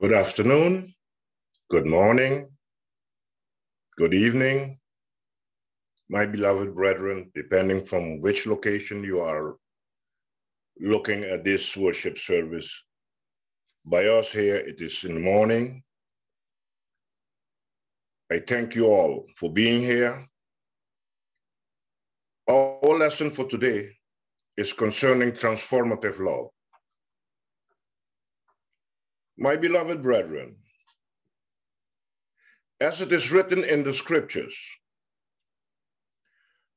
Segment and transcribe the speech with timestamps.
[0.00, 0.94] Good afternoon,
[1.70, 2.48] good morning,
[3.96, 4.78] good evening,
[6.08, 9.56] my beloved brethren, depending from which location you are
[10.78, 12.70] looking at this worship service.
[13.86, 15.82] By us here, it is in the morning.
[18.30, 20.28] I thank you all for being here.
[22.48, 23.96] Our lesson for today
[24.56, 26.50] is concerning transformative love.
[29.40, 30.56] My beloved brethren,
[32.80, 34.58] as it is written in the scriptures,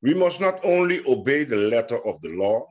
[0.04, 2.68] we must not only obey the letter of the law,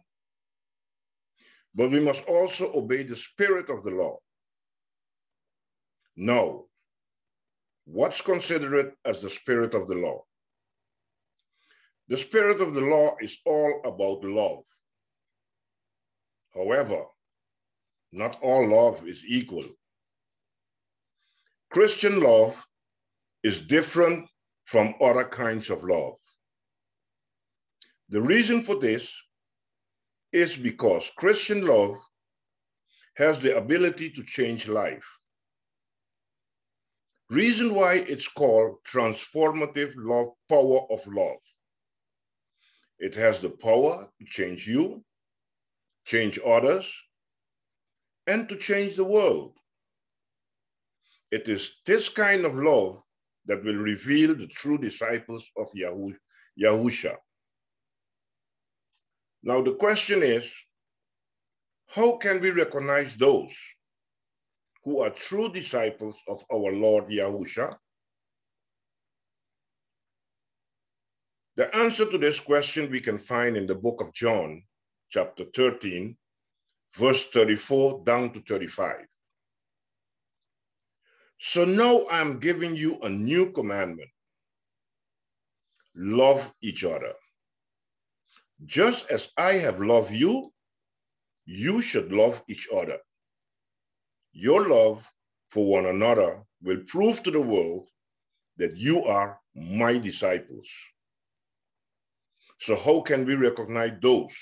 [1.74, 4.18] but we must also obey the spirit of the law.
[6.16, 6.66] Now,
[7.84, 10.22] what's considered as the spirit of the law?
[12.06, 14.62] The spirit of the law is all about love.
[16.54, 17.06] However,
[18.12, 19.64] not all love is equal.
[21.70, 22.60] Christian love
[23.44, 24.28] is different
[24.64, 26.16] from other kinds of love.
[28.08, 29.14] The reason for this
[30.32, 31.96] is because Christian love
[33.16, 35.06] has the ability to change life.
[37.28, 41.38] Reason why it's called transformative love, power of love.
[42.98, 45.04] It has the power to change you,
[46.04, 46.92] change others,
[48.26, 49.59] and to change the world.
[51.30, 53.02] It is this kind of love
[53.46, 55.68] that will reveal the true disciples of
[56.58, 57.16] Yahusha.
[59.42, 60.52] Now the question is,
[61.88, 63.52] how can we recognize those
[64.84, 67.76] who are true disciples of our Lord Yahusha?
[71.56, 74.62] The answer to this question we can find in the book of John,
[75.10, 76.16] chapter 13,
[76.96, 79.06] verse 34 down to 35.
[81.42, 84.10] So now I'm giving you a new commandment.
[85.96, 87.14] Love each other.
[88.66, 90.52] Just as I have loved you,
[91.46, 92.98] you should love each other.
[94.32, 95.10] Your love
[95.50, 97.88] for one another will prove to the world
[98.58, 100.68] that you are my disciples.
[102.58, 104.36] So how can we recognize those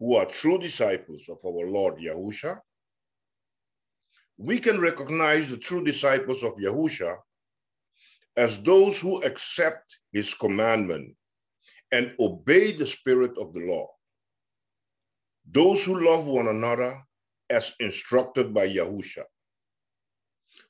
[0.00, 2.58] who are true disciples of our Lord Yahusha?
[4.38, 7.16] We can recognize the true disciples of Yahusha
[8.36, 11.14] as those who accept his commandment
[11.92, 13.88] and obey the spirit of the law.
[15.50, 17.02] Those who love one another
[17.48, 19.24] as instructed by Yahusha.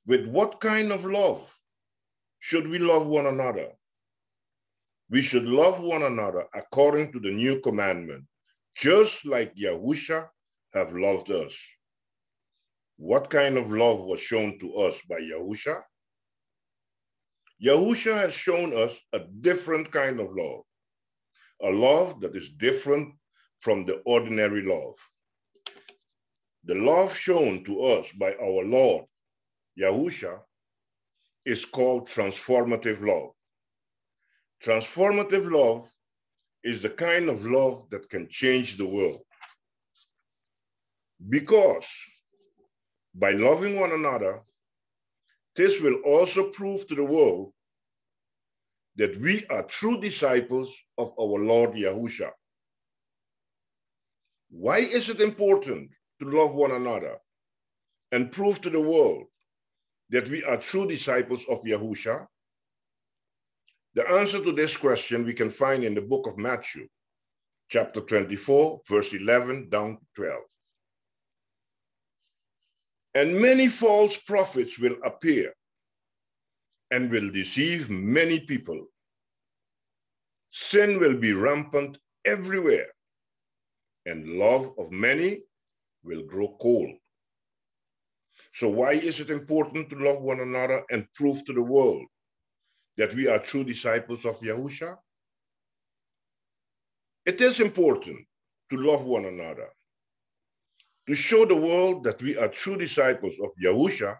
[0.06, 1.52] With what kind of love
[2.38, 3.72] should we love one another?
[5.10, 8.24] We should love one another according to the new commandment,
[8.76, 10.28] just like Yahusha
[10.74, 11.56] have loved us.
[12.96, 15.82] What kind of love was shown to us by Yahusha?
[17.62, 20.62] Yahusha has shown us a different kind of love,
[21.62, 23.14] a love that is different
[23.60, 24.94] from the ordinary love.
[26.64, 29.04] The love shown to us by our Lord,
[29.78, 30.40] Yahusha,
[31.44, 33.30] is called transformative love.
[34.62, 35.88] Transformative love
[36.64, 39.20] is the kind of love that can change the world.
[41.28, 41.86] Because
[43.18, 44.40] by loving one another,
[45.54, 47.52] this will also prove to the world
[48.96, 52.30] that we are true disciples of our Lord Yahusha.
[54.50, 55.90] Why is it important
[56.20, 57.16] to love one another
[58.12, 59.24] and prove to the world
[60.10, 62.26] that we are true disciples of Yahusha?
[63.94, 66.86] The answer to this question we can find in the book of Matthew,
[67.70, 70.42] chapter 24, verse 11 down to 12.
[73.16, 75.54] And many false prophets will appear
[76.90, 78.84] and will deceive many people.
[80.50, 81.96] Sin will be rampant
[82.26, 82.88] everywhere,
[84.04, 85.40] and love of many
[86.04, 86.90] will grow cold.
[88.52, 92.04] So, why is it important to love one another and prove to the world
[92.98, 94.94] that we are true disciples of Yahusha?
[97.24, 98.26] It is important
[98.70, 99.70] to love one another
[101.06, 104.16] to show the world that we are true disciples of Yahusha,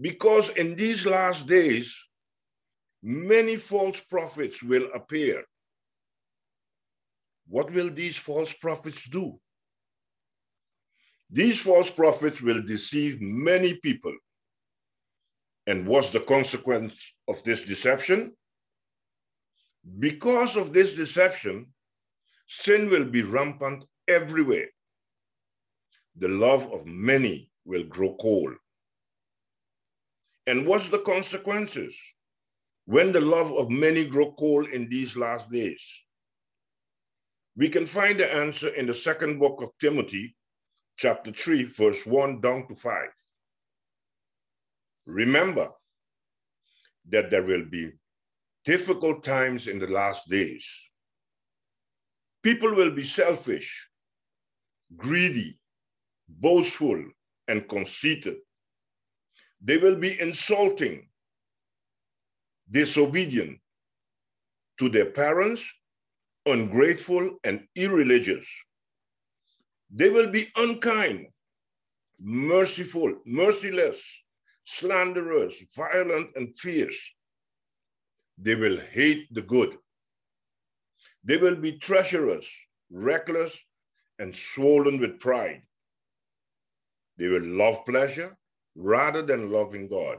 [0.00, 1.94] because in these last days,
[3.02, 5.44] many false prophets will appear.
[7.48, 9.38] What will these false prophets do?
[11.30, 14.14] These false prophets will deceive many people.
[15.66, 18.36] And what's the consequence of this deception?
[19.98, 21.66] Because of this deception,
[22.48, 24.68] sin will be rampant everywhere
[26.18, 28.54] the love of many will grow cold.
[30.46, 31.98] And what's the consequences
[32.86, 36.02] when the love of many grow cold in these last days?
[37.56, 40.36] We can find the answer in the second book of Timothy,
[40.96, 43.08] chapter 3, verse 1 down to 5.
[45.06, 45.70] Remember
[47.08, 47.92] that there will be
[48.64, 50.66] difficult times in the last days.
[52.42, 53.88] People will be selfish,
[54.96, 55.58] greedy,
[56.28, 57.04] boastful,
[57.48, 58.36] and conceited.
[59.60, 61.08] They will be insulting,
[62.70, 63.58] disobedient
[64.78, 65.62] to their parents,
[66.44, 68.46] ungrateful, and irreligious.
[69.90, 71.26] They will be unkind,
[72.20, 74.04] merciful, merciless,
[74.64, 76.98] slanderous, violent, and fierce.
[78.38, 79.78] They will hate the good.
[81.24, 82.46] They will be treacherous,
[82.90, 83.56] reckless,
[84.18, 85.62] and swollen with pride.
[87.18, 88.36] They will love pleasure
[88.74, 90.18] rather than loving God.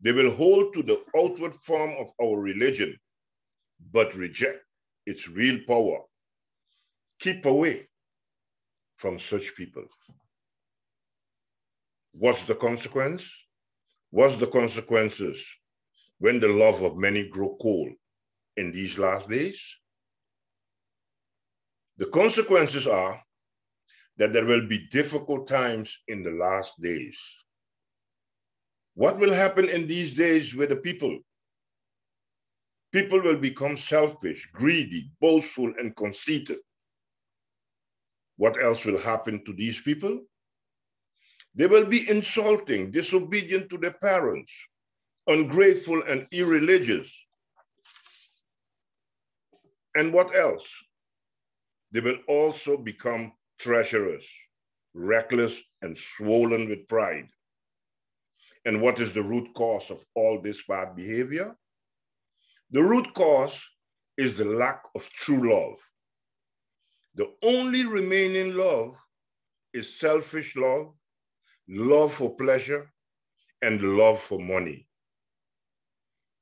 [0.00, 2.96] They will hold to the outward form of our religion,
[3.92, 4.64] but reject
[5.06, 6.00] its real power.
[7.20, 7.88] Keep away
[8.96, 9.84] from such people.
[12.12, 13.30] What's the consequence?
[14.10, 15.44] What's the consequences
[16.18, 17.92] when the love of many grow cold
[18.56, 19.60] in these last days?
[21.98, 23.22] The consequences are
[24.18, 27.18] that there will be difficult times in the last days.
[28.94, 31.18] What will happen in these days with the people?
[32.92, 36.58] People will become selfish, greedy, boastful, and conceited.
[38.36, 40.20] What else will happen to these people?
[41.54, 44.52] They will be insulting, disobedient to their parents,
[45.26, 47.14] ungrateful and irreligious.
[49.94, 50.68] And what else?
[51.92, 54.26] They will also become treacherous,
[54.94, 57.28] reckless, and swollen with pride.
[58.64, 61.56] And what is the root cause of all this bad behavior?
[62.70, 63.58] The root cause
[64.16, 65.78] is the lack of true love.
[67.14, 68.96] The only remaining love
[69.72, 70.94] is selfish love,
[71.68, 72.92] love for pleasure,
[73.62, 74.86] and love for money.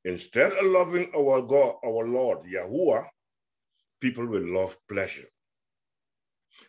[0.04, 3.06] Instead of loving our God, our Lord, Yahuwah,
[4.00, 5.26] people will love pleasure.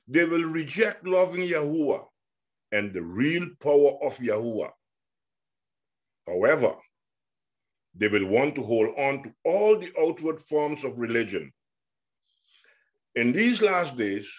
[0.08, 2.06] They will reject loving Yahuwah
[2.72, 4.72] and the real power of Yahuwah.
[6.26, 6.76] However,
[7.96, 11.52] they will want to hold on to all the outward forms of religion.
[13.16, 14.30] In these last days,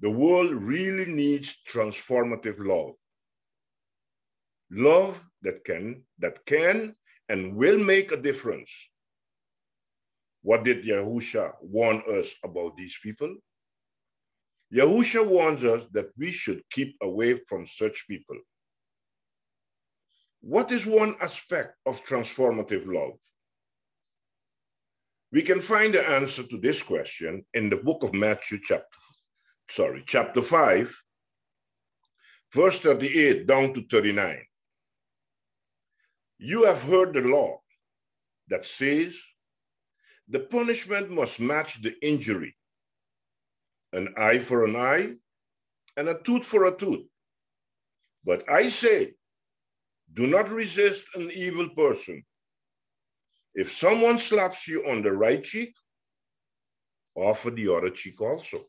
[0.00, 2.94] the world really needs transformative love.
[4.70, 6.94] Love that can, that can
[7.28, 8.70] and will make a difference.
[10.42, 13.36] What did Yahusha warn us about these people?
[14.72, 18.38] Yahusha warns us that we should keep away from such people.
[20.40, 23.18] What is one aspect of transformative love?
[25.30, 28.98] We can find the answer to this question in the book of Matthew chapter,
[29.68, 31.02] sorry, chapter 5,
[32.54, 34.42] verse 38 down to 39.
[36.38, 37.60] You have heard the law
[38.48, 39.14] that says
[40.28, 42.56] the punishment must match the injury
[43.92, 45.08] an eye for an eye,
[45.96, 47.06] and a tooth for a tooth.
[48.24, 49.14] But I say,
[50.12, 52.24] do not resist an evil person.
[53.54, 55.74] If someone slaps you on the right cheek,
[57.14, 58.64] offer the other cheek also.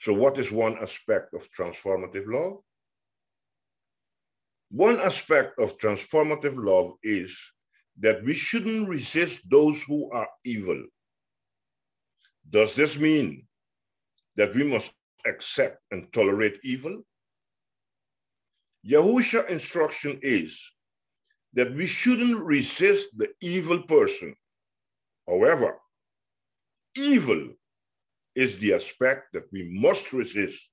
[0.00, 2.58] So, what is one aspect of transformative love?
[4.70, 7.36] One aspect of transformative love is
[7.98, 10.82] that we shouldn't resist those who are evil.
[12.50, 13.46] Does this mean
[14.36, 14.90] that we must
[15.26, 17.02] accept and tolerate evil?
[18.84, 20.60] Yahusha instruction is
[21.52, 24.34] that we shouldn't resist the evil person.
[25.28, 25.78] However,
[26.96, 27.50] evil
[28.34, 30.68] is the aspect that we must resist.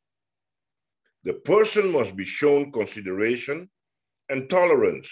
[1.23, 3.69] The person must be shown consideration
[4.29, 5.11] and tolerance.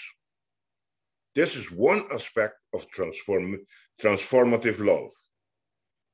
[1.34, 3.58] This is one aspect of transform,
[4.00, 5.10] transformative love.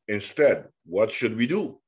[0.09, 1.81] Instead, what should we do?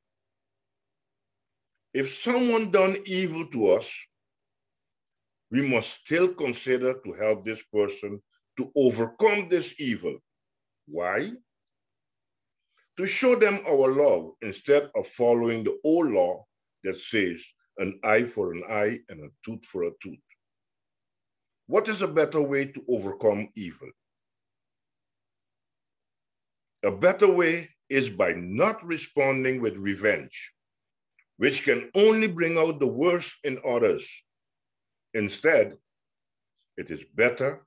[1.93, 3.93] If someone done evil to us,
[5.51, 8.21] we must still consider to help this person
[8.59, 10.19] to overcome this evil.
[10.87, 11.31] Why?
[12.97, 16.45] To show them our love instead of following the old law
[16.85, 17.45] that says
[17.79, 20.19] an eye for an eye and a tooth for a tooth.
[21.67, 23.91] What is a better way to overcome evil?
[26.85, 30.53] A better way is by not responding with revenge,
[31.37, 34.11] which can only bring out the worst in others.
[35.13, 35.77] Instead,
[36.77, 37.65] it is better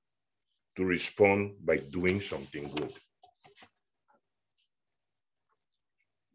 [0.76, 2.94] to respond by doing something good.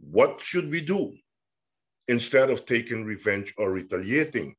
[0.01, 1.17] What should we do
[2.09, 4.57] instead of taking revenge or retaliating?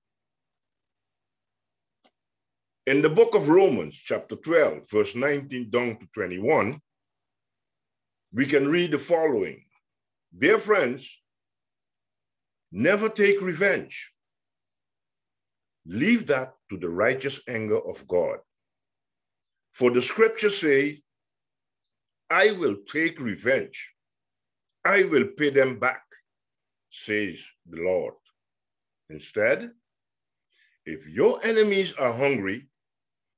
[2.86, 6.80] In the book of Romans, chapter 12, verse 19 down to 21,
[8.34, 9.64] we can read the following
[10.38, 11.22] Dear friends,
[12.72, 14.12] never take revenge.
[15.86, 18.40] Leave that to the righteous anger of God.
[19.74, 21.04] For the scriptures say,
[22.32, 23.92] I will take revenge.
[24.84, 26.04] I will pay them back,
[26.90, 27.38] says
[27.70, 28.16] the Lord.
[29.10, 29.70] Instead,
[30.86, 32.68] if your enemies are hungry,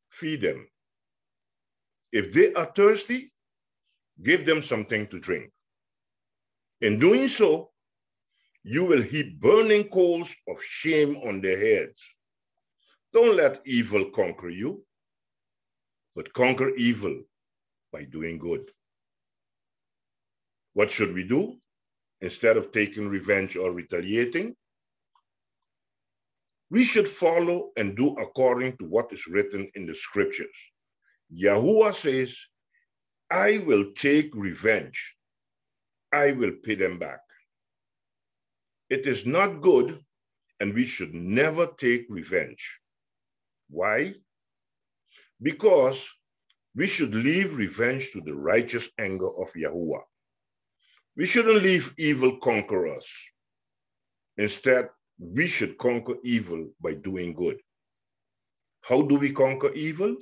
[0.10, 0.68] feed them.
[2.14, 3.34] If they are thirsty,
[4.24, 5.52] give them something to drink.
[6.82, 7.72] In doing so,
[8.64, 12.02] you will heap burning coals of shame on their heads.
[13.14, 14.84] Don't let evil conquer you,
[16.16, 17.22] but conquer evil
[17.94, 18.70] by doing good.
[20.74, 21.58] What should we do?
[22.22, 24.56] Instead of taking revenge or retaliating,
[26.72, 30.58] we should follow and do according to what is written in the scriptures.
[31.34, 32.36] Yahuwah says,
[33.36, 35.14] I will take revenge.
[36.14, 37.20] I will pay them back.
[38.90, 40.00] It is not good,
[40.62, 42.80] and we should never take revenge.
[43.70, 44.14] Why?
[45.42, 46.00] Because
[46.76, 50.04] we should leave revenge to the righteous anger of Yahuwah.
[51.18, 53.08] We shouldn't leave evil conquer us.
[54.38, 54.88] Instead,
[55.20, 57.60] we should conquer evil by doing good.
[58.82, 60.16] How do we conquer evil?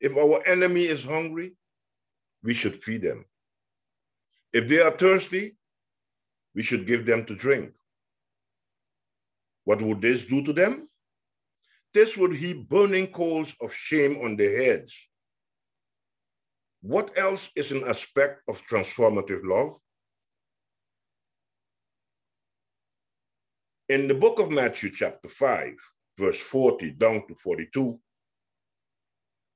[0.00, 1.56] If our enemy is hungry,
[2.42, 3.24] we should feed them.
[4.52, 5.56] If they are thirsty,
[6.54, 7.74] we should give them to drink.
[9.64, 10.88] What would this do to them?
[11.92, 14.94] This would heap burning coals of shame on their heads.
[16.82, 19.78] What else is an aspect of transformative love?
[23.88, 25.74] In the book of Matthew, chapter 5,
[26.18, 27.98] verse 40 down to 42,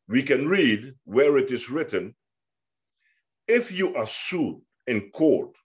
[0.09, 2.15] we can read where it is written
[3.51, 5.57] if you are sued in court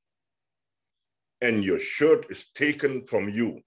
[1.41, 3.61] and your shirt is taken from you,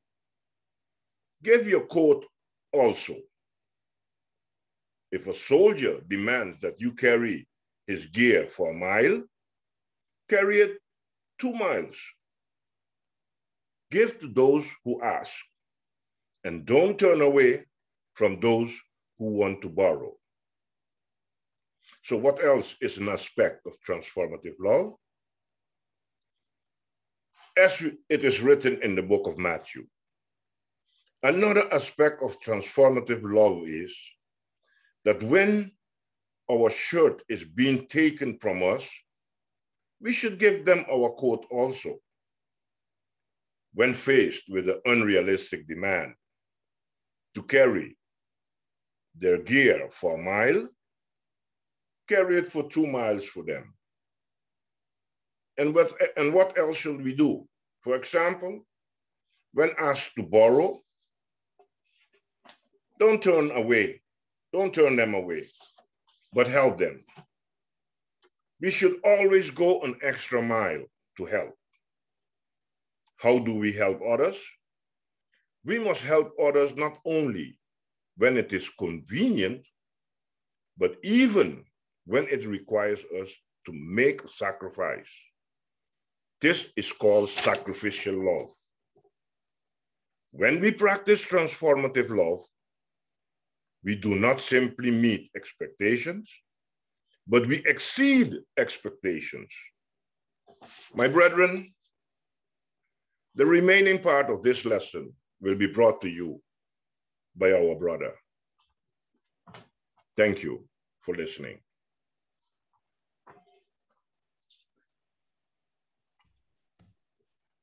[1.44, 2.26] give your coat
[2.72, 3.14] also.
[5.12, 7.46] If a soldier demands that you carry
[7.87, 9.22] his gear for a mile,
[10.28, 10.78] carry it
[11.38, 11.96] two miles.
[13.92, 15.34] Give to those who ask,
[16.44, 17.64] and don't turn away
[18.14, 18.72] from those
[19.18, 20.12] who want to borrow.
[22.09, 24.95] So, what else is an aspect of transformative love?
[27.55, 29.87] As it is written in the book of Matthew,
[31.23, 33.95] another aspect of transformative love is
[35.05, 35.71] that when
[36.50, 38.88] our shirt is being taken from us,
[40.00, 41.99] we should give them our coat also.
[43.75, 46.15] When faced with the unrealistic demand
[47.35, 47.99] to carry
[49.15, 50.71] their gear for a mile,
[52.09, 53.75] carry it for two miles for them.
[55.59, 57.47] And what, and what else should we do?
[57.81, 58.67] For example,
[59.53, 60.81] when asked to borrow,
[62.99, 64.00] don't turn away.
[64.53, 65.45] Don't turn them away,
[66.33, 67.05] but help them.
[68.61, 70.85] We should always go an extra mile
[71.17, 71.55] to help.
[73.17, 74.43] How do we help others?
[75.65, 77.59] We must help others not only
[78.17, 79.67] when it is convenient,
[80.79, 81.65] but even
[82.09, 83.31] when it requires us
[83.67, 85.12] to make sacrifice.
[86.41, 88.50] This is called sacrificial love.
[90.31, 92.41] When we practice transformative love,
[93.85, 96.33] we do not simply meet expectations,
[97.27, 99.53] but we exceed expectations.
[100.95, 101.75] My brethren,
[103.35, 105.12] the remaining part of this lesson
[105.43, 106.41] will be brought to you
[107.37, 108.15] by our brother.
[110.17, 110.67] Thank you
[111.03, 111.59] for listening.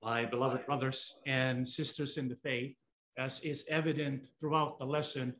[0.05, 2.75] My beloved brothers and sisters in the faith,
[3.17, 5.33] as is evident throughout the lesson,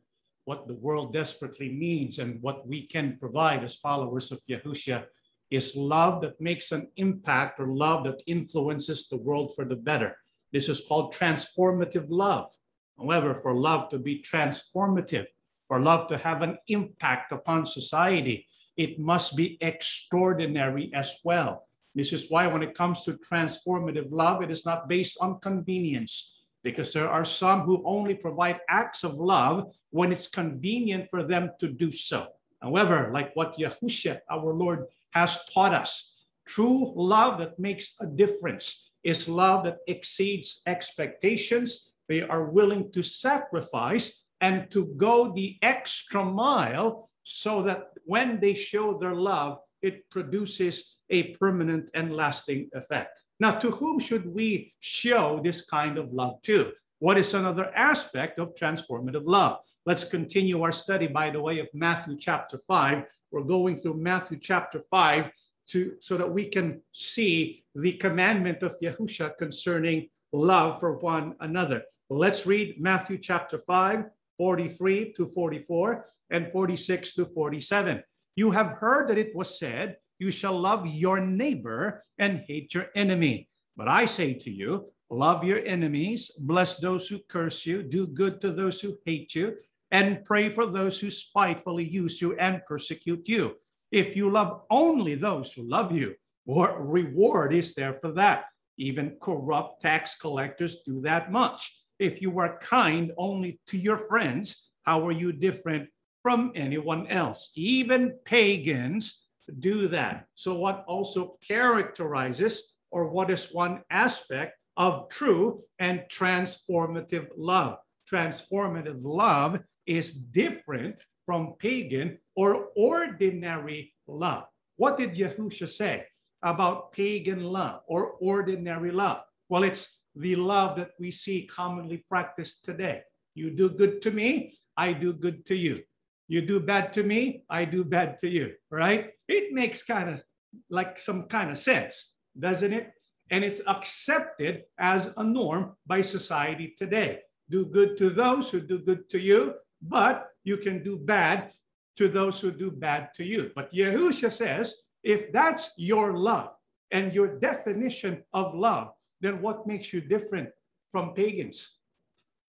[0.44, 5.04] what the world desperately needs and what we can provide as followers of Yahushua
[5.52, 10.16] is love that makes an impact or love that influences the world for the better.
[10.52, 12.50] This is called transformative love.
[12.98, 15.26] However, for love to be transformative,
[15.68, 21.68] for love to have an impact upon society, it must be extraordinary as well.
[21.96, 26.34] This is why when it comes to transformative love, it is not based on convenience.
[26.66, 31.50] because there are some who only provide acts of love when it's convenient for them
[31.60, 32.26] to do so.
[32.60, 38.90] However, like what Yahushua, our Lord, has taught us, true love that makes a difference
[39.04, 41.92] is love that exceeds expectations.
[42.08, 48.54] They are willing to sacrifice and to go the extra mile so that when they
[48.54, 53.18] show their love, it produces a permanent and lasting effect.
[53.38, 56.72] Now, to whom should we show this kind of love to?
[56.98, 59.58] What is another aspect of transformative love?
[59.84, 63.04] Let's continue our study, by the way, of Matthew chapter 5.
[63.30, 65.30] We're going through Matthew chapter 5
[65.68, 71.82] to, so that we can see the commandment of Yahusha concerning love for one another.
[72.08, 74.04] Let's read Matthew chapter 5,
[74.38, 78.02] 43 to 44, and 46 to 47.
[78.36, 82.86] You have heard that it was said, You shall love your neighbor and hate your
[82.94, 83.48] enemy.
[83.76, 88.40] But I say to you, love your enemies, bless those who curse you, do good
[88.40, 89.56] to those who hate you,
[89.90, 93.56] and pray for those who spitefully use you and persecute you.
[93.92, 98.46] If you love only those who love you, what reward is there for that?
[98.78, 101.82] Even corrupt tax collectors do that much.
[101.98, 105.88] If you are kind only to your friends, how are you different
[106.22, 107.52] from anyone else?
[107.54, 109.25] Even pagans
[109.60, 110.26] do that.
[110.34, 117.78] So, what also characterizes, or what is one aspect of true and transformative love?
[118.10, 124.44] Transformative love is different from pagan or ordinary love.
[124.76, 126.04] What did Yahusha say
[126.42, 129.22] about pagan love or ordinary love?
[129.48, 133.02] Well, it's the love that we see commonly practiced today.
[133.34, 135.82] You do good to me, I do good to you.
[136.28, 139.10] You do bad to me, I do bad to you, right?
[139.28, 140.22] It makes kind of
[140.70, 142.92] like some kind of sense, doesn't it?
[143.30, 147.20] And it's accepted as a norm by society today.
[147.50, 151.52] Do good to those who do good to you, but you can do bad
[151.96, 153.50] to those who do bad to you.
[153.54, 156.50] But Yahusha says, if that's your love
[156.90, 160.50] and your definition of love, then what makes you different
[160.90, 161.78] from pagans?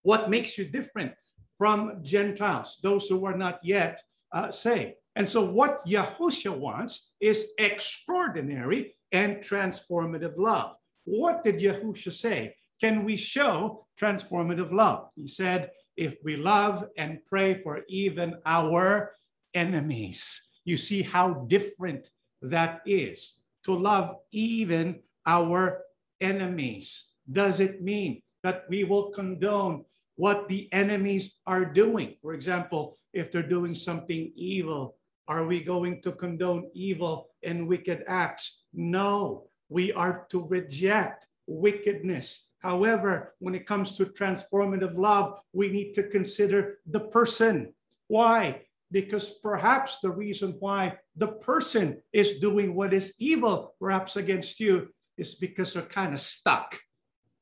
[0.01, 1.13] What makes you different
[1.57, 4.01] from Gentiles, those who are not yet
[4.33, 4.93] uh, saved?
[5.15, 10.75] And so, what Yahusha wants is extraordinary and transformative love.
[11.05, 12.53] What did Yahusha say?
[12.79, 15.09] Can we show transformative love?
[15.15, 19.11] He said, if we love and pray for even our
[19.53, 20.49] enemies.
[20.63, 22.09] You see how different
[22.41, 23.41] that is.
[23.65, 25.81] To love even our
[26.21, 27.15] enemies.
[27.29, 29.83] Does it mean that we will condone
[30.17, 32.15] what the enemies are doing?
[32.21, 38.03] For example, if they're doing something evil, are we going to condone evil and wicked
[38.07, 38.65] acts?
[38.73, 42.49] No, we are to reject wickedness.
[42.59, 47.73] However, when it comes to transformative love, we need to consider the person.
[48.07, 48.63] Why?
[48.91, 54.87] Because perhaps the reason why the person is doing what is evil, perhaps against you,
[55.17, 56.79] is because they're kind of stuck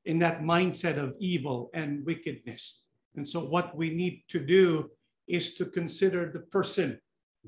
[0.05, 2.85] in that mindset of evil and wickedness.
[3.15, 4.91] And so, what we need to do
[5.27, 6.99] is to consider the person,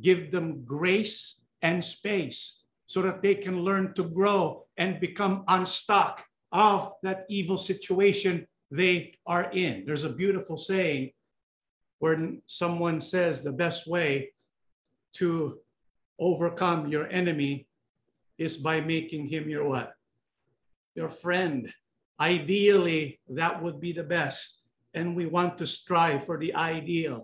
[0.02, 6.24] give them grace and space so that they can learn to grow and become unstuck
[6.52, 9.84] of that evil situation they are in.
[9.86, 11.12] There's a beautiful saying
[12.00, 14.32] where someone says the best way
[15.14, 15.60] to
[16.20, 17.68] overcome your enemy
[18.38, 19.94] is by making him your what?
[20.96, 21.74] Your friend.
[22.20, 24.64] Ideally, that would be the best.
[24.94, 27.16] And we want to strive for the ideal.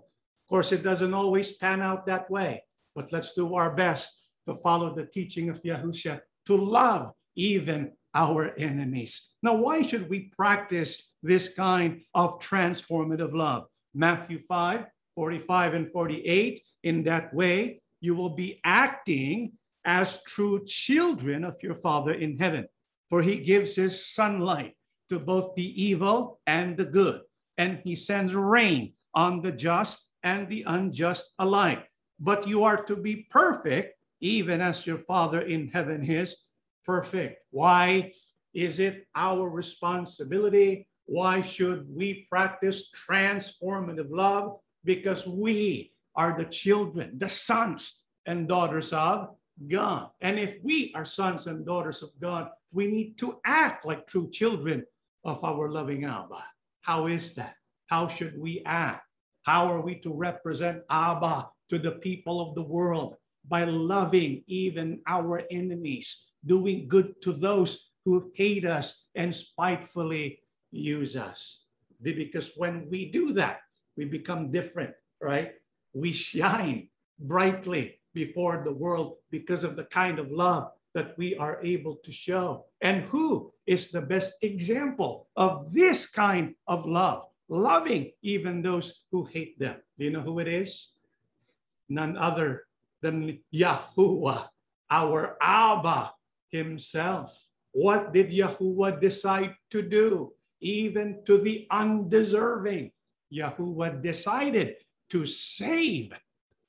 [0.44, 2.62] Of course, it doesn't always pan out that way,
[2.94, 8.54] but let's do our best to follow the teaching of Yahusha, to love even our
[8.58, 9.34] enemies.
[9.42, 13.66] Now, why should we practice this kind of transformative love?
[13.94, 16.62] Matthew 5 45 and 48.
[16.82, 19.52] In that way, you will be acting
[19.84, 22.66] as true children of your Father in heaven,
[23.08, 24.74] for he gives his sunlight
[25.08, 27.20] to both the evil and the good,
[27.58, 31.86] and he sends rain on the just and the unjust alike.
[32.18, 36.44] But you are to be perfect, even as your Father in heaven is
[36.84, 37.42] perfect.
[37.50, 38.12] Why
[38.54, 40.86] is it our responsibility?
[41.06, 44.58] Why should we practice transformative love?
[44.84, 49.36] Because we are the children, the sons and daughters of
[49.68, 50.10] God.
[50.20, 54.30] And if we are sons and daughters of God, we need to act like true
[54.30, 54.84] children
[55.24, 56.44] of our loving Abba.
[56.82, 57.56] How is that?
[57.86, 59.06] How should we act?
[59.42, 63.16] How are we to represent Abba to the people of the world?
[63.46, 71.16] By loving even our enemies, doing good to those who hate us and spitefully use
[71.16, 71.66] us.
[72.00, 73.60] Because when we do that,
[73.96, 75.52] we become different, right?
[75.92, 81.58] We shine brightly before the world because of the kind of love that we are
[81.62, 82.66] able to show.
[82.80, 87.26] And who is the best example of this kind of love?
[87.48, 89.76] Loving even those who hate them.
[89.98, 90.94] Do you know who it is?
[91.88, 92.64] None other
[93.02, 94.48] than Yahuwah,
[94.90, 96.14] our Abba
[96.48, 97.36] himself.
[97.72, 100.32] What did Yahuwah decide to do?
[100.60, 102.92] Even to the undeserving,
[103.28, 104.76] Yahuwah decided
[105.10, 106.14] to save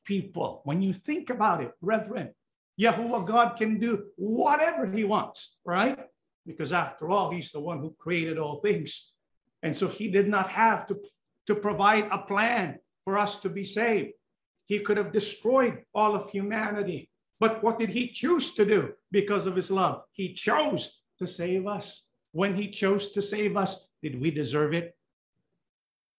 [0.03, 0.61] people.
[0.65, 2.33] When you think about it, brethren,
[2.79, 5.97] Yahuwah God can do whatever he wants, right?
[6.45, 9.13] Because after all, he's the one who created all things.
[9.63, 10.99] And so he did not have to,
[11.47, 14.11] to provide a plan for us to be saved.
[14.65, 17.09] He could have destroyed all of humanity.
[17.39, 20.01] But what did he choose to do because of his love?
[20.11, 22.07] He chose to save us.
[22.31, 24.95] When he chose to save us, did we deserve it?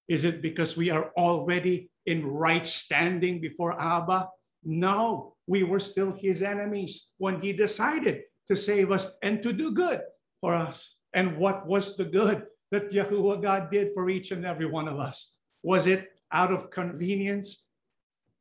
[0.09, 4.29] Is it because we are already in right standing before Abba?
[4.69, 9.71] No, we were still his enemies when he decided to save us and to do
[9.71, 10.01] good
[10.41, 10.99] for us.
[11.15, 14.99] And what was the good that Yahuwah God did for each and every one of
[14.99, 15.39] us?
[15.63, 17.67] Was it out of convenience?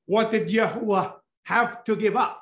[0.07, 2.41] What did Yahuwah have to give up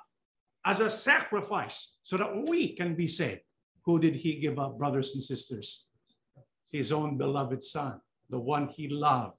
[0.65, 3.41] as a sacrifice so that we can be saved?
[3.83, 5.89] Who did he give up, brothers and sisters?
[6.71, 9.35] His own beloved son, the one he loved,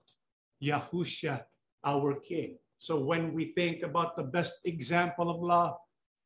[0.63, 1.45] Yahusha,
[1.83, 2.59] our king.
[2.85, 5.77] So when we think about the best example of love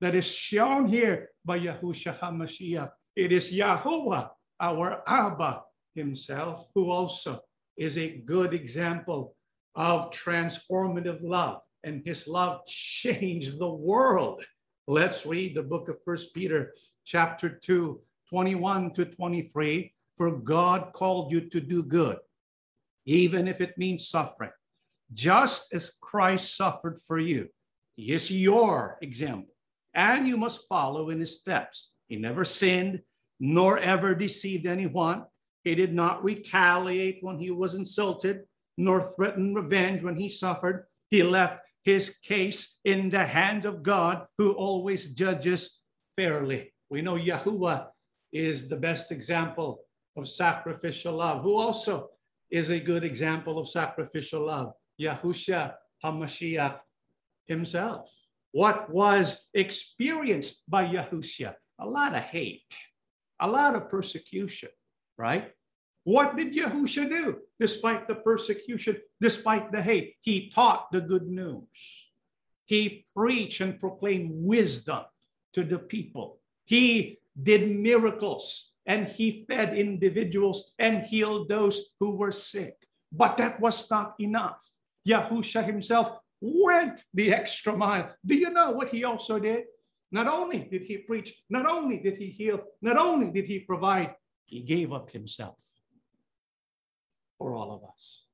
[0.01, 5.63] that is shown here by Yahushua HaMashiach, it is Yahuwah, our Abba
[5.95, 7.39] himself, who also
[7.77, 9.37] is a good example
[9.77, 11.61] of transformative love.
[11.85, 14.43] And his love changed the world.
[14.89, 19.95] Let's read the book of First Peter, chapter 2, 21 to 23.
[20.17, 22.17] For God called you to do good,
[23.07, 24.51] even if it means suffering
[25.13, 27.49] just as Christ suffered for you.
[27.97, 29.55] He is your example,
[29.95, 31.95] and you must follow in his steps.
[32.09, 33.01] He never sinned,
[33.41, 35.25] nor ever deceived anyone.
[35.65, 38.45] He did not retaliate when he was insulted,
[38.77, 40.87] nor threaten revenge when he suffered.
[41.11, 45.81] He left his case in the hand of God, who always judges
[46.17, 46.73] fairly.
[46.91, 47.89] We know Yahuwah
[48.33, 49.81] is the best example
[50.17, 52.11] of sacrificial love, who also
[52.51, 54.73] is a good example of sacrificial love.
[55.01, 56.81] Yahushua HaMashiach
[57.47, 58.13] himself.
[58.53, 61.55] What was experienced by Yahushua?
[61.79, 62.77] A lot of hate,
[63.41, 64.71] a lot of persecution,
[65.17, 65.53] right?
[66.05, 70.17] What did Yahushua do despite the persecution, despite the hate?
[70.23, 72.09] He taught the good news.
[72.65, 75.05] He preached and proclaimed wisdom
[75.53, 76.41] to the people.
[76.65, 82.77] He did miracles and he fed individuals and healed those who were sick.
[83.13, 84.65] But that was not enough.
[85.09, 88.15] Yahusha himself went the extra mile.
[88.25, 89.65] Do you know what he also did?
[90.11, 94.15] Not only did he preach, not only did he heal, not only did he provide,
[94.45, 95.59] he gave up himself
[97.37, 98.27] for all of us.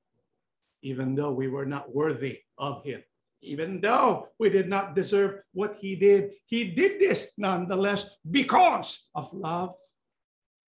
[0.82, 3.02] Even though we were not worthy of him,
[3.42, 9.32] even though we did not deserve what he did, he did this nonetheless because of
[9.32, 9.76] love.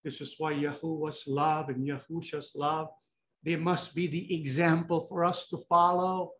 [0.03, 2.89] This is why Yahuwah's love and Yahusha's love
[3.47, 6.33] they must be the example for us to follow.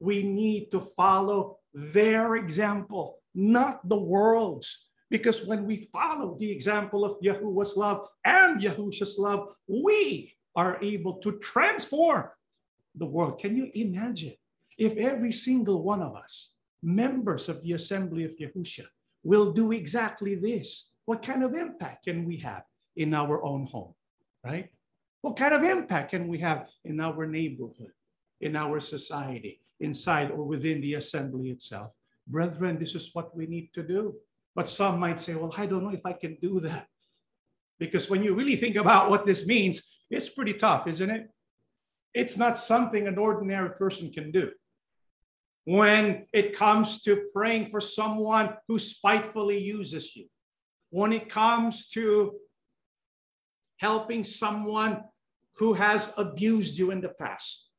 [0.00, 4.88] We need to follow their example, not the world's.
[5.08, 11.22] Because when we follow the example of Yahuwah's love and Yahusha's love, we are able
[11.22, 12.26] to transform
[12.96, 13.38] the world.
[13.38, 14.34] Can you imagine
[14.76, 18.86] if every single one of us, members of the assembly of Yahusha,
[19.22, 20.90] will do exactly this?
[21.04, 22.64] What kind of impact can we have
[22.96, 23.94] in our own home,
[24.42, 24.70] right?
[25.22, 27.92] What kind of impact can we have in our neighborhood,
[28.40, 31.92] in our society, inside or within the assembly itself?
[32.26, 34.16] Brethren, this is what we need to do.
[34.54, 36.86] But some might say, well, I don't know if I can do that.
[37.78, 39.80] Because when you really think about what this means,
[40.10, 41.28] it's pretty tough, isn't it?
[42.12, 44.50] It's not something an ordinary person can do.
[45.64, 50.26] When it comes to praying for someone who spitefully uses you,
[50.90, 52.34] when it comes to
[53.78, 55.04] helping someone
[55.56, 57.70] who has abused you in the past.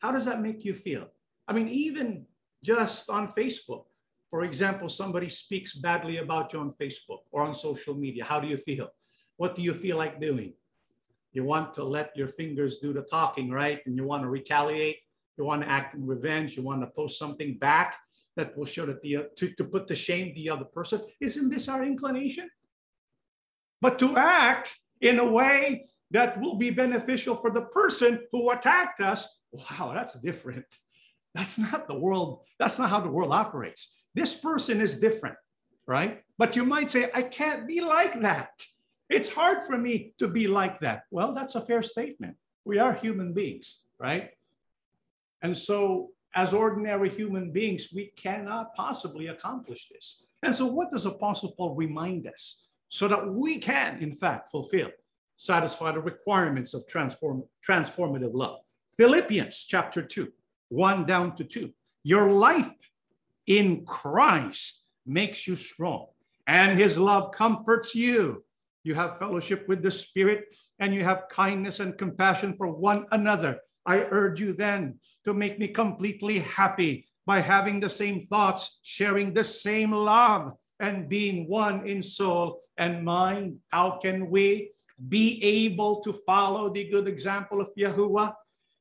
[0.00, 1.06] How does that make you feel?
[1.48, 2.26] I mean, even
[2.62, 3.84] just on Facebook,
[4.30, 8.24] for example, somebody speaks badly about you on Facebook or on social media.
[8.24, 8.88] How do you feel?
[9.36, 10.54] What do you feel like doing?
[11.32, 13.80] You want to let your fingers do the talking, right?
[13.86, 14.98] And you want to retaliate.
[15.36, 16.56] You want to act in revenge.
[16.56, 17.96] You want to post something back
[18.36, 21.00] that will show that the to, to put to shame the other person.
[21.20, 22.48] Isn't this our inclination?
[23.80, 29.00] But to act in a way that will be beneficial for the person who attacked
[29.00, 30.66] us, wow, that's different.
[31.34, 33.94] That's not the world, that's not how the world operates.
[34.14, 35.36] This person is different,
[35.86, 36.22] right?
[36.38, 38.64] But you might say, I can't be like that.
[39.08, 41.02] It's hard for me to be like that.
[41.10, 42.36] Well, that's a fair statement.
[42.64, 44.30] We are human beings, right?
[45.42, 50.26] And so, as ordinary human beings, we cannot possibly accomplish this.
[50.42, 54.90] And so, what does Apostle Paul remind us so that we can, in fact, fulfill,
[55.40, 58.60] satisfy the requirements of transform, transformative love?
[58.96, 60.30] Philippians chapter 2,
[60.68, 61.70] 1 down to 2.
[62.02, 62.70] Your life
[63.46, 66.08] in Christ makes you strong,
[66.46, 68.44] and his love comforts you.
[68.84, 73.60] You have fellowship with the Spirit, and you have kindness and compassion for one another.
[73.86, 79.32] I urge you then to make me completely happy by having the same thoughts, sharing
[79.32, 83.58] the same love, and being one in soul and mind.
[83.68, 84.72] How can we
[85.08, 88.34] be able to follow the good example of Yahuwah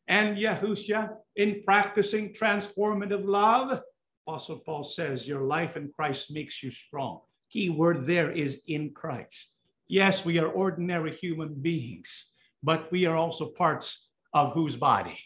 [0.08, 3.82] and Yahusha in practicing transformative love?
[4.28, 7.22] Apostle Paul says, Your life in Christ makes you strong.
[7.50, 9.56] Key word there is in Christ.
[9.88, 15.18] Yes, we are ordinary human beings, but we are also parts of whose body?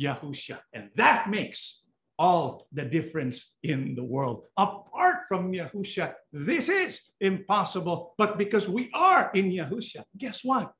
[0.00, 0.58] Yahusha.
[0.72, 1.79] And that makes
[2.20, 4.44] all the difference in the world.
[4.58, 8.14] Apart from Yahusha, this is impossible.
[8.18, 10.70] But because we are in Yahusha, guess what?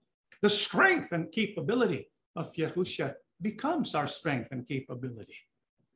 [0.42, 5.38] The strength and capability of Yahusha becomes our strength and capability.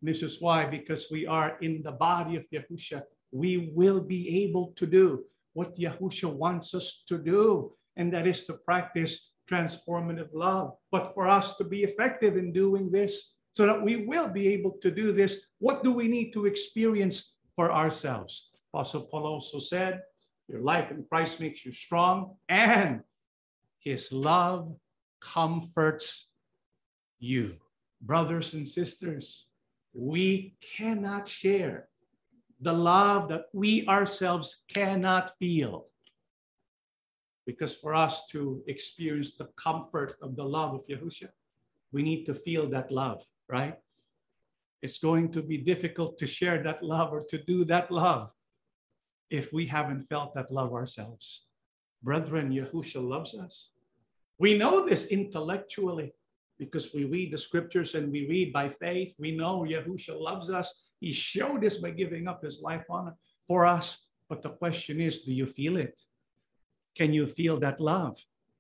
[0.01, 4.73] This is why, because we are in the body of Yahusha, we will be able
[4.77, 10.73] to do what Yahusha wants us to do, and that is to practice transformative love.
[10.91, 14.73] But for us to be effective in doing this, so that we will be able
[14.83, 18.51] to do this, what do we need to experience for ourselves?
[18.73, 20.03] Apostle Paul also said,
[20.49, 23.03] Your life in Christ makes you strong, and
[23.79, 24.75] his love
[25.21, 26.33] comforts
[27.21, 27.57] you.
[28.03, 29.51] Brothers and sisters,
[29.95, 31.89] we cannot share
[32.61, 35.87] the love that we ourselves cannot feel.
[37.47, 41.29] Because for us to experience the comfort of the love of Yahusha,
[41.93, 43.77] we need to feel that love, right?
[44.83, 48.31] It's going to be difficult to share that love or to do that love
[49.31, 51.47] if we haven't felt that love ourselves.
[52.03, 53.71] Brethren, Yahusha loves us.
[54.39, 56.13] We know this intellectually
[56.59, 59.17] because we read the scriptures and we read by faith.
[59.19, 60.89] We know Yahusha loves us.
[61.01, 63.15] He showed this by giving up his life on
[63.49, 64.07] for us.
[64.29, 66.01] But the question is, do you feel it?
[66.95, 68.19] Can you feel that love?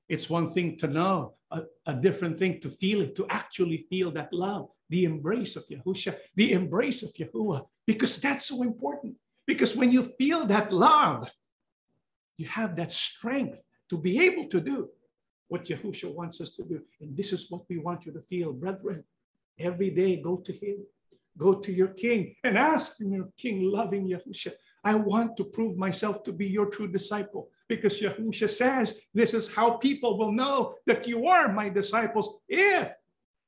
[0.09, 4.10] It's one thing to know, a, a different thing to feel it, to actually feel
[4.12, 9.14] that love, the embrace of Yahusha, the embrace of Yahuwah, because that's so important.
[9.46, 11.28] Because when you feel that love,
[12.36, 14.88] you have that strength to be able to do
[15.48, 16.80] what Yahusha wants us to do.
[17.00, 19.04] And this is what we want you to feel, brethren.
[19.58, 20.78] Every day, go to Him,
[21.38, 24.52] go to your King, and ask from your King, loving Yahusha.
[24.82, 29.53] I want to prove myself to be your true disciple because Yahusha says this is
[29.53, 32.90] how people will know that you are my disciples if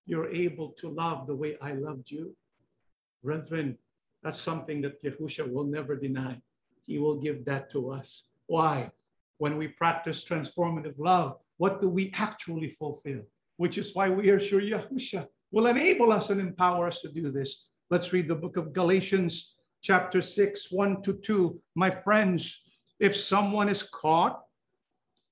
[0.06, 2.34] you're able to love the way I loved you.
[3.22, 3.76] Brethren,
[4.22, 6.40] that's something that Yahusha will never deny.
[6.82, 8.28] He will give that to us.
[8.46, 8.90] Why?
[9.38, 13.22] When we practice transformative love, what do we actually fulfill?
[13.56, 17.30] Which is why we are sure Yahusha will enable us and empower us to do
[17.30, 17.70] this.
[17.90, 21.60] Let's read the book of Galatians, chapter 6, 1 to 2.
[21.74, 22.65] My friends,
[22.98, 24.42] if someone is caught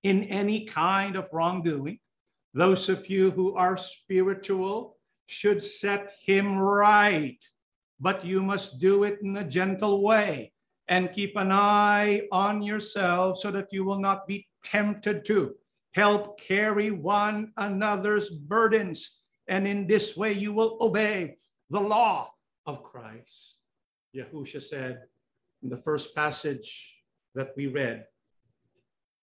[0.03, 1.99] in any kind of wrongdoing,
[2.53, 4.97] those of you who are spiritual
[5.27, 7.43] should set him right,
[7.99, 10.53] but you must do it in a gentle way
[10.89, 15.55] and keep an eye on yourself so that you will not be tempted to
[15.93, 19.23] help carry one another's burdens.
[19.49, 21.37] And in this way, you will obey
[21.71, 22.31] the law
[22.67, 23.61] of Christ.
[24.15, 25.03] Yahusha said
[25.63, 27.04] in the first passage
[27.35, 28.07] that we read,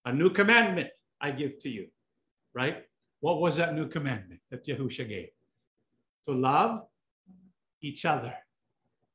[0.05, 1.87] A new commandment I give to you,
[2.53, 2.83] right?
[3.19, 5.29] What was that new commandment that Yahusha gave?
[6.25, 6.81] To love
[7.81, 8.33] each other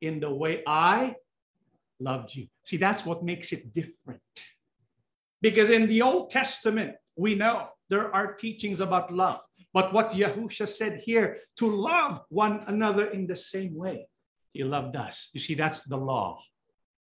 [0.01, 1.17] in the way I
[1.99, 2.47] loved you.
[2.65, 4.21] See, that's what makes it different.
[5.41, 9.41] Because in the Old Testament, we know there are teachings about love.
[9.73, 14.09] But what Yahusha said here, to love one another in the same way.
[14.53, 15.29] He loved us.
[15.35, 16.41] You see, that's the law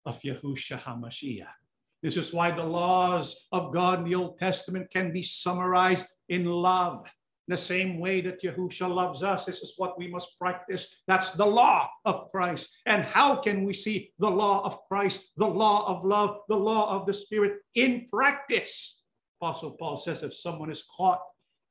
[0.06, 1.61] of Yahusha HaMashiach.
[2.02, 6.46] This is why the laws of God in the Old Testament can be summarized in
[6.46, 7.08] love.
[7.48, 11.02] The same way that Yahusha loves us, this is what we must practice.
[11.08, 12.76] That's the law of Christ.
[12.86, 16.96] And how can we see the law of Christ, the law of love, the law
[16.96, 19.04] of the Spirit in practice?
[19.42, 21.20] Apostle Paul says if someone is caught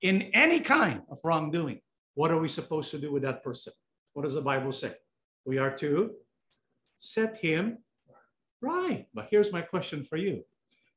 [0.02, 1.80] in any kind of wrongdoing,
[2.14, 3.72] what are we supposed to do with that person?
[4.12, 4.92] What does the Bible say?
[5.44, 6.10] We are to
[6.98, 7.78] set him
[8.60, 9.06] right.
[9.14, 10.44] But here's my question for you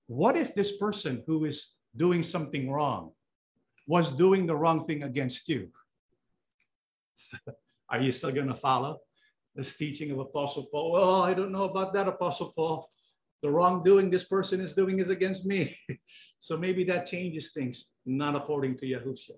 [0.08, 3.12] What if this person who is doing something wrong
[3.88, 5.70] was doing the wrong thing against you?
[7.90, 9.00] are you still going to follow
[9.56, 10.92] this teaching of Apostle Paul?
[10.92, 12.90] Well, I don't know about that, Apostle Paul.
[13.42, 15.76] The wrongdoing this person is doing is against me.
[16.40, 19.38] so maybe that changes things, not according to Yahushua.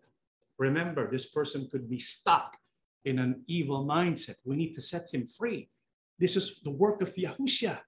[0.58, 2.56] Remember, this person could be stuck
[3.04, 4.36] in an evil mindset.
[4.46, 5.70] We need to set him free.
[6.20, 7.80] This is the work of Yahushua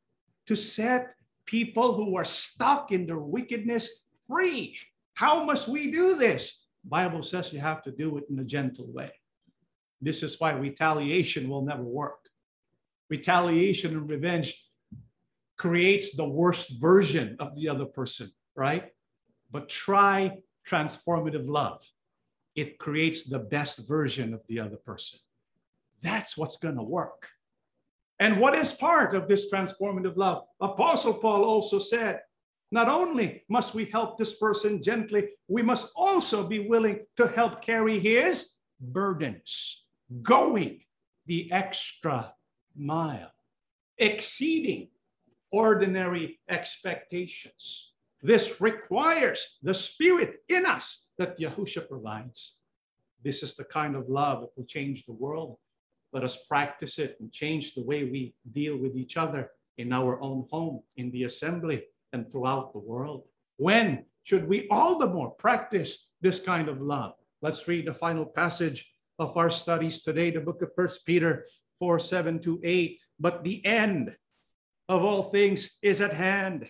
[0.47, 1.13] to set
[1.45, 4.77] people who are stuck in their wickedness free.
[5.13, 6.67] How must we do this?
[6.83, 9.11] Bible says you have to do it in a gentle way.
[10.01, 12.29] This is why retaliation will never work.
[13.09, 14.63] Retaliation and revenge
[15.57, 18.91] creates the worst version of the other person, right?
[19.51, 21.81] But try transformative love
[22.57, 25.19] it creates the best version of the other person.
[26.01, 27.29] That's what's going to work.
[28.19, 30.43] And what is part of this transformative love?
[30.59, 32.21] Apostle Paul also said,
[32.71, 37.61] not only must we help this person gently, we must also be willing to help
[37.61, 39.85] carry his burdens,
[40.21, 40.81] going
[41.25, 42.33] the extra
[42.75, 43.31] mile,
[43.97, 44.89] exceeding
[45.51, 47.93] ordinary expectations.
[48.21, 52.59] This requires the spirit in us that Yahusha provides.
[53.23, 55.57] This is the kind of love that will change the world.
[56.13, 60.21] Let us practice it and change the way we deal with each other in our
[60.21, 63.23] own home, in the assembly, and throughout the world.
[63.57, 67.13] When should we all the more practice this kind of love?
[67.41, 71.45] Let's read the final passage of our studies today, the book of First Peter
[71.79, 72.99] 4 7 to 8.
[73.19, 74.15] But the end
[74.89, 76.67] of all things is at hand.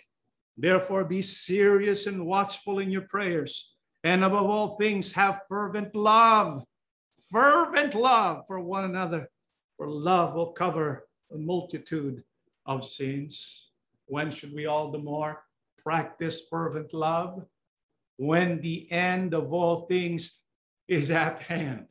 [0.58, 6.64] Therefore, be serious and watchful in your prayers and above all things, have fervent love,
[7.32, 9.30] fervent love for one another,
[9.78, 12.24] for love will cover a multitude
[12.66, 13.72] of sins.
[14.06, 15.44] When should we all the more
[15.84, 17.46] practice fervent love?
[18.18, 20.42] When the end of all things
[20.88, 21.88] is at hand.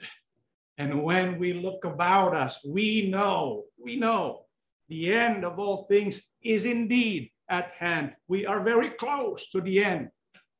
[0.78, 4.46] And when we look about us, we know, we know
[4.88, 8.14] the end of all things is indeed at hand.
[8.28, 10.10] We are very close to the end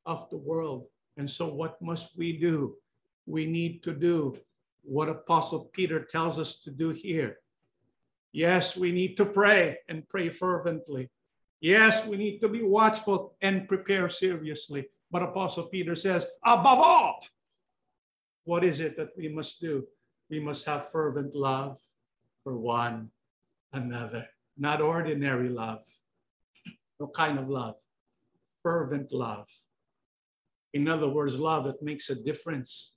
[0.04, 0.86] of the world.
[1.16, 2.76] And so, what must we do?
[3.26, 4.38] We need to do
[4.86, 7.38] what Apostle Peter tells us to do here.
[8.32, 11.10] Yes, we need to pray and pray fervently.
[11.60, 14.86] Yes, we need to be watchful and prepare seriously.
[15.10, 17.20] But Apostle Peter says, above all,
[18.44, 19.84] what is it that we must do?
[20.28, 21.78] We must have fervent love
[22.44, 23.10] for one
[23.72, 25.84] another, not ordinary love.
[27.00, 27.76] No kind of love,
[28.62, 29.48] fervent love
[30.76, 32.95] in other words, love that makes a difference,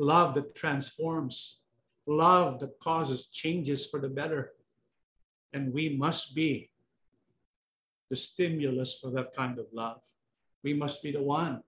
[0.00, 1.60] love that transforms,
[2.06, 4.52] love that causes changes for the better.
[5.52, 6.70] And we must be
[8.08, 10.00] the stimulus for that kind of love.
[10.64, 11.62] We must be the one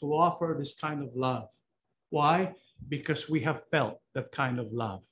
[0.00, 1.48] to offer this kind of love.
[2.10, 2.54] Why?
[2.88, 5.02] Because we have felt that kind of love.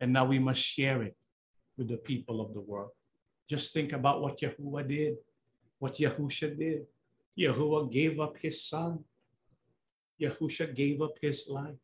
[0.00, 1.16] And now we must share it
[1.76, 2.90] with the people of the world.
[3.48, 5.16] Just think about what Yahuwah did,
[5.78, 6.86] what Yahusha did.
[7.38, 9.00] Yahuwah gave up his son.
[10.20, 11.74] Yahusha gave up his life.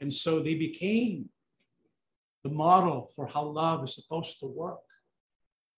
[0.00, 1.28] And so they became
[2.42, 4.78] the model for how love is supposed to work.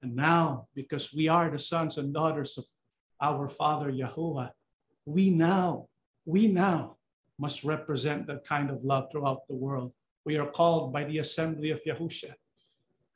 [0.03, 2.65] And now, because we are the sons and daughters of
[3.21, 4.51] our Father Yahuwah,
[5.05, 5.89] we now,
[6.25, 6.97] we now
[7.39, 9.93] must represent that kind of love throughout the world.
[10.25, 12.35] We are called by the assembly of Yahusha.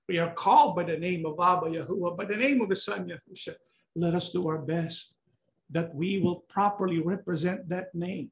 [0.09, 3.09] We are called by the name of Abba Yahuwah, by the name of the Son
[3.09, 3.55] Yahusha.
[3.95, 5.16] Let us do our best
[5.71, 8.31] that we will properly represent that name.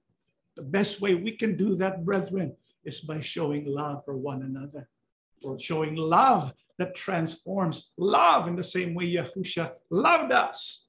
[0.57, 4.89] The best way we can do that, brethren, is by showing love for one another,
[5.43, 10.89] for showing love that transforms, love in the same way Yahusha loved us.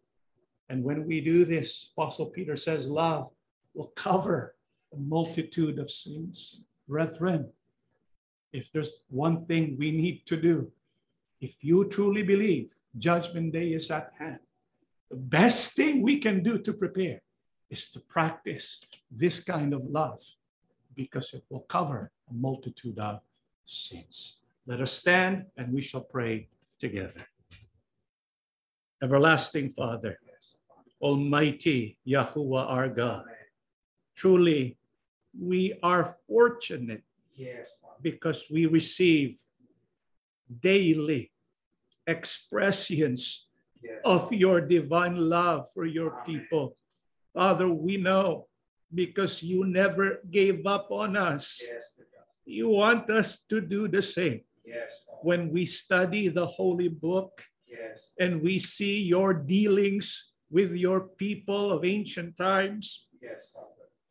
[0.70, 3.30] And when we do this, Apostle Peter says, love
[3.74, 4.56] will cover
[4.94, 6.66] a multitude of sins.
[6.88, 7.52] Brethren,
[8.54, 10.72] if there's one thing we need to do,
[11.42, 14.40] if you truly believe judgment day is at hand,
[15.10, 17.22] the best thing we can do to prepare
[17.70, 18.82] is to practice
[19.12, 20.22] this kind of love
[20.96, 23.20] because it will cover a multitude of
[23.66, 24.42] sins.
[24.66, 26.48] Let us stand and we shall pray
[26.80, 27.26] together.
[29.02, 30.20] Everlasting Father,
[31.02, 33.26] Almighty Yahuwah our God,
[34.16, 34.78] truly
[35.38, 37.04] we are fortunate
[37.34, 37.80] yes.
[38.02, 39.40] because we receive
[40.62, 41.32] daily
[42.08, 43.45] expressions
[44.04, 46.78] of your divine love for your people.
[47.34, 48.48] Father, we know
[48.94, 51.62] because you never gave up on us.
[51.62, 51.94] Yes,
[52.46, 54.42] You want us to do the same.
[54.66, 58.14] Yes, When we study the holy book Yes.
[58.20, 63.54] and we see your dealings with your people of ancient times, Yes,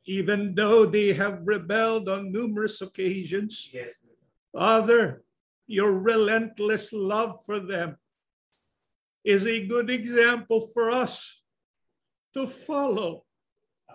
[0.05, 4.05] even though they have rebelled on numerous occasions, Yes,
[4.53, 5.25] Father,
[5.67, 7.97] your relentless love for them
[9.25, 11.43] is a good example for us
[12.35, 13.25] to follow.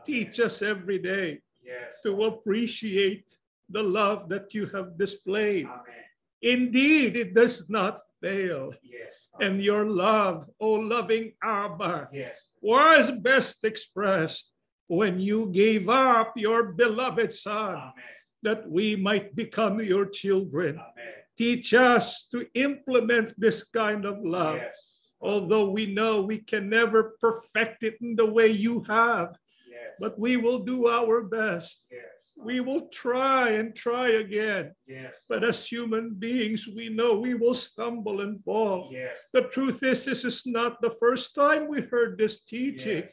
[0.05, 2.01] Teach us every day Yes.
[2.01, 3.29] to appreciate
[3.69, 5.67] the love that you have displayed.
[5.67, 6.05] Amen.
[6.41, 8.73] Indeed, it does not fail.
[8.81, 9.27] Yes.
[9.39, 12.51] And your love, O loving Abba, Yes.
[12.61, 14.51] was best expressed
[14.87, 17.93] when you gave up your beloved Son Amen.
[18.41, 20.79] that we might become your children.
[20.79, 21.13] Amen.
[21.37, 24.98] Teach us to implement this kind of love, Yes.
[25.21, 29.37] Although we know we can never perfect it in the way you have,
[29.69, 29.95] Yes.
[29.99, 31.85] but we will do our best.
[31.91, 32.33] Yes.
[32.37, 34.73] We will try and try again.
[34.87, 35.25] Yes.
[35.29, 38.89] But as human beings, we know we will stumble and fall.
[38.91, 39.29] Yes.
[39.33, 43.03] The truth is, this is not the first time we heard this teaching.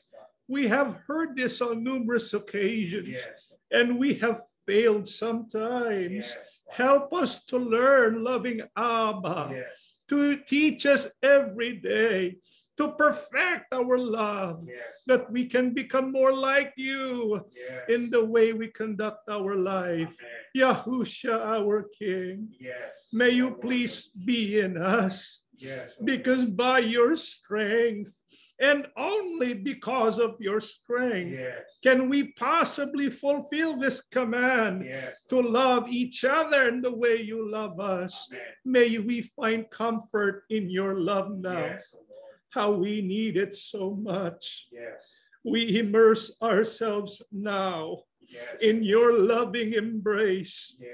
[0.49, 3.53] We have heard this on numerous occasions, Yes.
[3.71, 6.37] and we have failed sometimes.
[6.71, 9.96] Help us to learn loving Abba, Yes.
[10.09, 12.37] To teach us every day,
[12.77, 15.03] to perfect our love, Yes.
[15.07, 17.89] that we can become more like you Yes.
[17.89, 20.15] in the way we conduct our life.
[20.21, 20.45] Amen.
[20.57, 23.09] Yahusha, our King, Yes.
[23.13, 25.43] may you please be in us,
[26.05, 28.21] because by your strength,
[28.59, 31.65] and only because of your strength, Yes.
[31.83, 35.25] can we possibly fulfill this command Yes.
[35.27, 38.29] to love each other in the way you love us.
[38.33, 38.47] Amen.
[38.65, 41.61] May we find comfort in your love now.
[41.77, 41.95] Yes,
[42.51, 44.69] How we need it so much.
[44.73, 45.03] Yes.
[45.45, 48.45] We immerse ourselves now Yes.
[48.61, 50.77] in your loving embrace.
[50.79, 50.91] Yes.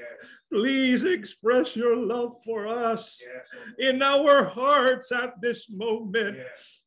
[0.52, 3.22] Please express your love for us.
[3.78, 6.38] In our hearts at this moment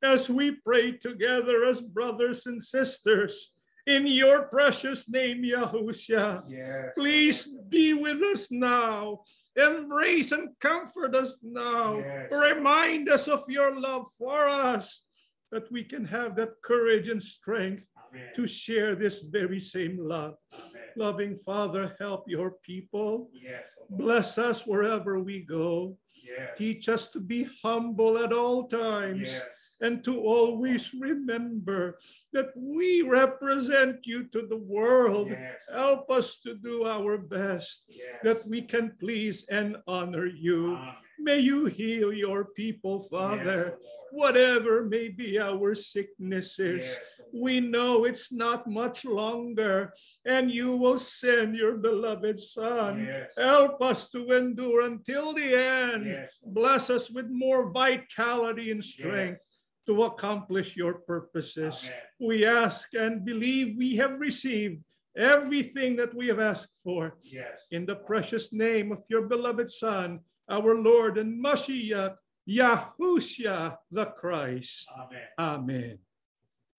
[0.04, 3.54] as we pray together as brothers and sisters
[3.88, 6.44] in your precious name, Yahushua.
[6.48, 6.90] Yes.
[6.96, 9.22] Please be with us now.
[9.56, 11.98] Embrace and comfort us now.
[11.98, 12.32] Yes.
[12.32, 15.06] Remind us of your love for us,
[15.52, 18.34] that we can have that courage and strength Amen.
[18.36, 20.36] to share this very same love.
[20.54, 20.84] Amen.
[20.96, 23.30] Loving Father, help your people.
[23.34, 23.68] Yes.
[23.90, 25.98] Bless us wherever we go.
[26.24, 26.58] Yes.
[26.58, 29.44] Teach us to be humble at all times Yes.
[29.82, 32.00] and to always remember
[32.34, 35.28] that we represent you to the world.
[35.30, 35.62] Yes.
[35.72, 37.86] Help us to do our best
[38.24, 40.76] that we can please and honor you.
[40.76, 40.96] Amen.
[41.20, 46.84] May you heal your people, Father, Yes, whatever may be our sicknesses.
[46.86, 46.98] Yes,
[47.34, 49.94] We know it's not much longer,
[50.26, 53.06] and you will send your beloved Son.
[53.06, 53.32] Yes.
[53.38, 56.28] Help us to endure until the end.
[56.46, 59.42] Bless us with more vitality and strength
[59.86, 61.90] to accomplish your purposes.
[61.90, 62.02] Amen.
[62.20, 64.84] We ask and believe we have received
[65.18, 67.18] everything that we have asked for.
[67.24, 67.68] Yes.
[67.72, 70.20] In the precious name of your beloved Son,
[70.50, 72.16] our Lord and Mashiach,
[72.48, 74.90] Yahushua the Christ.
[74.98, 75.28] Amen.
[75.40, 76.00] Amen.